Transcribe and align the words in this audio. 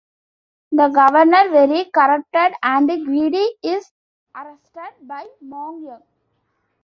The 0.71 0.87
governor, 0.87 1.51
very 1.51 1.85
corrupted 1.91 2.53
and 2.63 2.89
greedy, 3.05 3.47
is 3.61 3.91
arrested 4.33 4.93
by 5.03 5.27
Mongryong. 5.45 6.01